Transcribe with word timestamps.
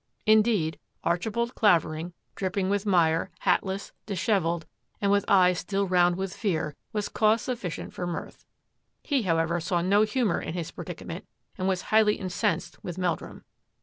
Indeed, 0.25 0.79
Archibald 1.03 1.53
Clavering, 1.53 2.13
dripping 2.33 2.71
with 2.71 2.87
mire, 2.87 3.29
hatless, 3.41 3.91
dishevelled, 4.07 4.65
and 4.99 5.11
with 5.11 5.23
eyes 5.27 5.59
still 5.59 5.87
round 5.87 6.15
with 6.15 6.35
fear, 6.35 6.75
was 6.91 7.07
cause 7.07 7.43
sufficient 7.43 7.93
for 7.93 8.07
mirth. 8.07 8.43
He, 9.03 9.21
how 9.21 9.37
ever, 9.37 9.59
saw 9.59 9.81
no 9.83 10.01
humour 10.01 10.41
in 10.41 10.55
his 10.55 10.71
predicament 10.71 11.27
and 11.55 11.67
was 11.67 11.83
highly 11.93 12.15
incensed 12.15 12.83
with 12.83 12.97
Meldrum. 12.97 13.43